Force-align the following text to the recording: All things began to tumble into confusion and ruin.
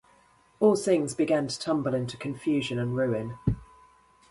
All 0.59 0.75
things 0.75 1.13
began 1.13 1.47
to 1.47 1.59
tumble 1.59 1.93
into 1.93 2.17
confusion 2.17 2.79
and 2.79 2.97
ruin. 2.97 3.37